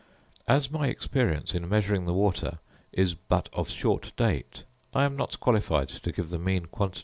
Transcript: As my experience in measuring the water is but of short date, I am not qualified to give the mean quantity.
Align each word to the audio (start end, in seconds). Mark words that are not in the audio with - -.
As 0.47 0.71
my 0.71 0.87
experience 0.87 1.53
in 1.53 1.69
measuring 1.69 2.05
the 2.05 2.13
water 2.15 2.57
is 2.91 3.13
but 3.13 3.49
of 3.53 3.69
short 3.69 4.13
date, 4.17 4.63
I 4.95 5.03
am 5.05 5.15
not 5.15 5.39
qualified 5.39 5.89
to 5.89 6.11
give 6.11 6.29
the 6.29 6.39
mean 6.39 6.65
quantity. 6.65 6.99